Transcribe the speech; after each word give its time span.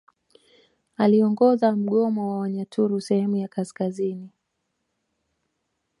Aliongoza 0.97 1.75
mgomo 1.75 2.29
wa 2.31 2.39
Wanyaturu 2.39 3.01
sehemu 3.01 3.35
ya 3.35 3.47
kaskazini 3.47 4.29